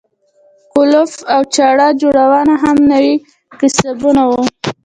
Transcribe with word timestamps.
کولپ 0.71 1.11
او 1.33 1.41
چړه 1.55 1.87
جوړونه 2.01 2.53
هم 2.63 2.77
نوي 2.91 3.15
کسبونه 3.59 4.23
وو. 4.29 4.43